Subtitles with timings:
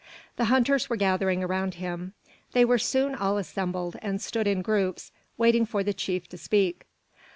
[0.37, 2.13] The hunters were gathering around him.
[2.53, 6.87] They were soon all assembled, and stood in groups, waiting for the chief to speak.